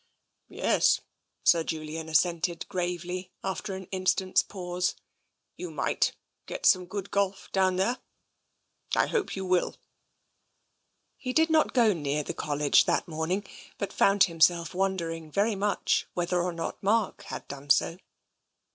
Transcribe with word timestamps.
Yes," 0.49 1.01
Sir 1.43 1.63
Julian 1.63 2.09
assented 2.09 2.67
gravely, 2.67 3.29
after 3.43 3.75
an 3.75 3.83
in 3.91 4.07
stant's 4.07 4.41
pause." 4.41 4.95
You 5.59 5.69
might 5.69 6.13
get 6.47 6.65
some 6.65 6.87
good 6.87 7.11
golf 7.11 7.51
down 7.51 7.75
there. 7.75 7.99
I 8.95 9.05
hope 9.05 9.35
you 9.35 9.45
will." 9.45 9.75
He 11.17 11.33
did 11.33 11.51
not 11.51 11.75
go 11.75 11.93
near 11.93 12.23
the 12.23 12.33
College 12.33 12.85
that 12.85 13.07
morning, 13.07 13.45
but 13.77 13.93
found 13.93 14.23
himself 14.23 14.73
wondering 14.73 15.29
very 15.31 15.53
much 15.55 16.07
whether 16.15 16.41
or 16.41 16.51
not 16.51 16.81
Mark 16.81 17.21
had 17.25 17.47
done 17.47 17.69
so. 17.69 17.99